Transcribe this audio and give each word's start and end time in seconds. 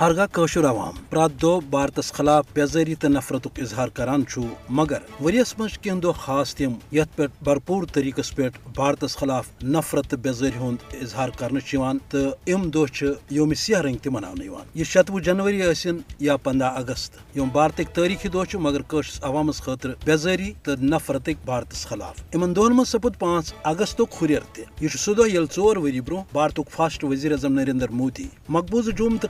ہرگاہ 0.00 0.26
قشر 0.32 0.64
عوام 0.64 0.94
پرات 1.10 1.30
دہ 1.42 1.58
بھارتس 1.70 2.12
خلاف 2.12 2.44
بیزاری 2.52 2.94
تو 2.94 3.08
نفرت 3.08 3.46
اظہار 3.56 3.88
کران 3.88 4.22
مگر 4.68 5.22
ورس 5.24 5.58
مز 5.58 5.78
کی 5.78 5.90
دہ 6.02 6.12
خاص 6.20 6.54
تم 6.54 6.72
یت 6.92 7.16
پہ 7.16 7.26
بھرپور 7.42 7.84
طریقہ 7.92 8.20
پہ 8.36 8.48
بھارتس 8.74 9.16
خلاف 9.16 9.46
نفرت 9.62 10.08
تو 10.10 10.16
بیزاری 10.16 10.58
ہند 10.60 10.94
اظہار 11.02 11.28
کرنے 11.38 11.60
تو 12.08 12.18
ام 12.46 12.68
دہ 12.70 13.04
یوم 13.30 13.54
سیاہ 13.54 13.80
رنگ 13.80 13.96
تہ 13.96 14.10
منہ 14.10 14.42
یہ 14.74 14.84
شتوہ 14.84 15.20
جنوری 15.20 15.74
ثن 15.74 15.96
یا 16.20 16.36
پندہ 16.36 16.72
اگست۔ 16.76 17.36
یم 17.36 17.48
بھارتک 17.48 17.94
تاریخی 17.94 18.28
دہ 18.28 18.56
مگر 18.56 18.82
قشرس 18.82 19.22
عوامس 19.22 19.62
خاطر 19.62 19.90
بیزاری 20.04 20.52
تو 20.62 20.72
نفرت 20.82 21.28
بھارتس 21.44 21.86
خلاف۔ 21.86 22.20
ان 22.32 22.56
دہن 22.56 22.76
من 22.76 22.84
سپد 22.84 23.18
پانچ 23.18 23.52
اگست 23.64 24.00
ہریر 24.22 24.42
تہ۔ 24.52 24.60
یہ 24.80 24.88
سہ 24.88 25.10
دہ 25.10 25.28
یل 25.28 25.46
ژور 25.56 25.76
وری 25.76 26.00
برو 26.00 26.22
بھارتک 26.32 26.70
فاسٹ 26.70 27.04
وزیر 27.04 27.32
اعظم 27.32 27.52
نریندر 27.52 27.90
مودی 27.90 28.28
مقبوضہ 28.48 28.90
جوم 28.90 29.16
تو 29.16 29.28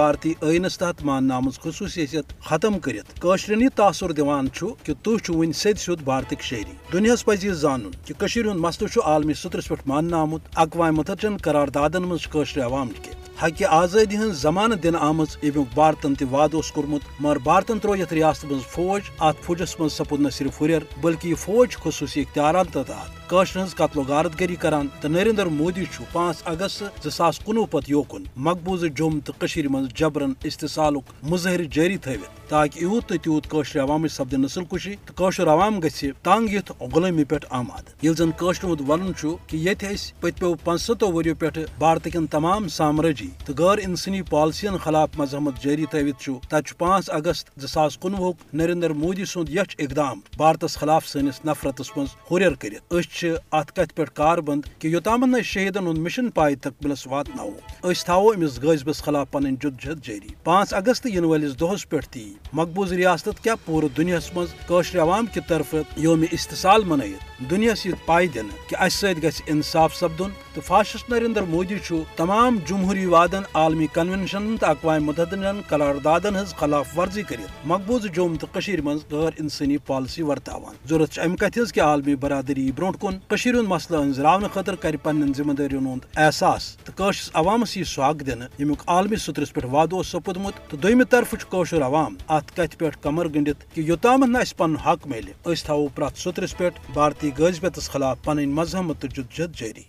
بھارتی 0.00 0.32
عینس 0.42 0.78
تحت 0.78 1.04
ماننا 1.04 1.36
آمت 1.36 1.60
خصوصیت 1.60 2.32
ختم 2.44 2.78
کرشرین 2.78 3.62
یہ 3.62 3.68
تاثر 3.76 4.12
دان 4.12 4.48
کہ 4.84 4.92
تھی 5.02 5.34
ون 5.34 5.52
سد 5.52 5.78
سیود 5.78 6.00
بھارتک 6.02 6.42
شہری۔ 6.42 6.76
دنیا 6.92 7.14
پہ 7.24 7.32
یہ 7.42 7.52
زان 7.52 7.90
کہ 8.04 8.14
ہند 8.20 8.60
مسلہ 8.60 9.00
عالمی 9.04 9.34
سترس 9.34 9.68
پہ 9.68 9.74
مان 9.86 10.14
آمت 10.14 10.40
اقوام 10.54 10.96
متحدن 10.96 11.36
قراردادن 11.36 12.02
مزر 12.02 12.60
عوام 12.62 12.88
کے 13.02 13.19
حقہ 13.42 13.64
آزادی 13.64 14.16
ہن 14.16 14.32
زمانہ 14.32 14.74
دن 14.74 14.96
آمت 14.96 15.36
امیک 15.42 15.74
بھارتن 15.74 16.14
تہ 16.14 16.24
وعد 16.30 16.54
کورمت 16.74 17.02
مگر 17.20 17.38
بھارتن 17.38 17.78
ترو 17.78 17.94
یت 17.96 18.12
ریاست 18.12 18.44
مز 18.44 18.66
فوج 18.70 19.00
ات 19.18 19.36
فوجس 19.42 19.80
مز 19.80 19.92
سپود 19.92 20.20
نہ 20.20 20.28
صرف 20.28 20.60
ہریر 20.62 20.82
بلکہ 21.00 21.28
یہ 21.28 21.34
فوج 21.34 21.76
خصوصی 21.76 22.20
اختیارات 22.20 22.72
تحت 22.72 23.28
قشر 23.28 23.62
ہز 23.62 23.74
قتل 23.74 23.98
و 23.98 24.02
غارت 24.08 24.40
گری 24.40 24.56
کران 24.56 24.86
تو 25.00 25.08
نریندر 25.08 25.46
مودی 25.46 25.84
پانچ 26.12 26.42
اگست 26.44 27.08
زاس 27.08 27.38
کنوہ 27.38 27.66
پتہ 27.70 27.90
یوکن۔ 27.90 28.24
مقبوضہ 28.36 28.86
جوم 28.86 29.18
تو 29.24 29.32
من 29.70 29.86
جبرن 29.94 30.32
استحصال 30.44 30.94
مظاہر 31.22 31.62
جاری 31.72 31.96
تھوت 31.96 32.39
تاکہ 32.50 32.78
یوت 32.82 33.08
تو 33.08 33.16
تیوت 33.16 33.48
قشر 33.48 33.80
عوام 33.80 34.06
سپد 34.08 34.32
نسل 34.32 34.64
کشی 34.70 34.94
تو 35.06 35.12
قشر 35.16 35.48
عوام 35.48 35.78
گھ 35.80 36.04
تنگ 36.22 36.52
یت 36.52 36.70
غلامی 36.94 37.24
پہ 37.24 37.36
آماد۔ 37.50 38.04
یل 38.04 38.14
زن 38.14 38.30
قشر 38.36 38.64
ہند 38.64 38.80
ون 38.88 39.12
کہ 39.46 39.56
یہ 39.56 39.74
پتو 40.20 40.54
پنستو 40.64 41.12
وریو 41.12 41.34
پہ 41.34 41.48
بھارت 41.78 42.08
کن 42.12 42.26
تمام 42.26 42.68
سامراجی 42.68 43.28
تو 43.44 43.52
غیر 43.58 43.78
انسانی 43.84 44.22
پالسین 44.22 44.76
خلاف 44.76 45.18
مذہمت 45.18 45.62
جاری 45.64 45.86
تھوت 45.86 46.50
تت 46.50 46.78
پانچ 46.78 47.10
اگست 47.10 47.50
زاس 47.60 47.98
کنوہ 48.02 48.32
نریندر 48.52 48.90
مودی 48.90 49.24
سند 49.24 49.48
یچ 49.48 49.74
اقدام 49.78 50.20
بھارتس 50.36 50.76
خلاف 50.78 51.08
سنس 51.08 51.40
نفرتس 51.44 51.90
من 51.96 52.04
ہریر 52.30 52.54
کرت 52.60 53.24
ات 53.52 53.76
کت 53.76 53.94
پہ 53.94 54.04
کار 54.14 54.38
بند 54.38 54.62
کہ 54.78 54.88
یوتام 54.88 55.24
نا 55.24 55.40
شہیدن 55.44 55.86
ہند 55.86 55.98
مشن 55.98 56.30
پائے 56.30 56.54
تقبلس 56.54 57.06
واتنو 57.06 57.48
اس 57.82 58.04
تھو 58.04 58.28
امس 58.28 58.58
غذبس 58.62 59.02
خلاف 59.02 59.30
پن 59.30 59.54
جدجہد 59.54 60.04
جاری۔ 60.04 60.34
پانچ 60.44 60.74
اگست 60.74 61.06
ین 61.06 61.24
ولس 61.24 61.60
دہس 61.60 61.88
پہ 61.88 61.96
تی 62.10 62.32
مقبوض 62.52 62.92
ریاست 62.92 63.42
کیا 63.42 63.54
پور 63.64 63.82
دنیا 63.96 64.18
مز 64.36 64.48
عوام 64.96 65.26
کی 65.26 65.40
طرف 65.48 65.74
یوم 65.96 66.24
استحصال 66.32 66.84
منعت 66.84 67.50
دنیا 67.50 67.74
ست 67.74 68.06
پائے 68.06 68.26
دن 68.26 68.46
کہ 68.68 68.82
اس 68.82 68.94
ست 68.94 69.42
انصاف 69.46 69.96
سپدن 69.96 70.30
تو 70.54 70.60
فاشسٹ 70.60 71.10
نریندر 71.10 71.42
مودی 71.42 71.74
تمام 72.16 72.58
جمہوری 72.66 73.06
وادن 73.06 73.42
عالمی 73.54 73.86
کنونشن 73.86 74.56
تو 74.60 74.66
اقوام 74.66 75.04
متحدن 75.04 75.60
قراردادن 75.68 76.36
ہز 76.36 76.54
خلاف 76.54 76.98
ورزی 76.98 77.22
کرت 77.22 77.66
مقبوض 77.66 78.06
جوم 78.14 78.36
تو 78.36 78.46
مز 78.84 78.98
غیر 79.10 79.30
انسانی 79.38 79.76
پالسی 79.76 80.22
ورتان 80.22 80.74
ضرورت 80.88 81.18
ام 81.18 81.36
کت 81.36 81.58
کہ 81.74 81.80
عالمی 81.80 82.14
برادری 82.14 82.72
برو 82.72 82.92
کن۔ 82.92 83.14
ہند 83.30 83.68
مسئلہ 83.68 83.98
انزراؤن 83.98 84.42
خاطر 84.54 84.74
کر 84.74 84.96
پن 84.96 85.32
ذمہ 85.32 85.52
داری 85.52 85.76
ہند 85.76 85.98
احساس۔ 86.16 86.76
تو 86.76 87.10
عوامس 87.34 87.76
یہ 87.76 87.84
سوگ 87.84 88.14
دن 88.14 88.40
یمیک 88.58 88.82
عالمی 88.86 89.16
سطرس 89.16 89.52
پہ 89.52 89.66
وعد 89.66 89.94
سپودمت 90.04 90.70
تو 90.70 90.76
دویمہ 90.76 91.04
طرف 91.04 91.34
قشر 91.48 91.82
عوام 91.82 92.14
ات 92.30 92.50
کت 92.56 92.78
پہ 92.78 92.88
کمر 93.00 93.28
گنڈت 93.34 93.64
کہ 93.74 93.80
یوتام 93.80 94.24
نا 94.24 94.40
پن 94.56 94.74
حق 94.76 95.06
ملے 95.06 95.32
اس 95.44 95.64
تھو 95.64 95.86
پریت 95.94 96.18
سترس 96.18 96.56
پہ 96.56 96.68
بھارتی 96.92 97.30
غذبتس 97.38 97.90
خلاف 97.90 98.22
پن 98.24 98.48
مذہمت 98.50 99.06
جد 99.14 99.32
جد 99.38 99.56
جاری 99.56 99.82